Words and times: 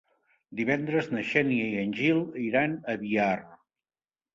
Divendres 0.59 1.11
na 1.11 1.25
Xènia 1.33 1.69
i 1.75 1.85
en 1.85 1.95
Gil 2.01 2.25
iran 2.49 2.77
a 2.97 3.01
Biar. 3.07 3.33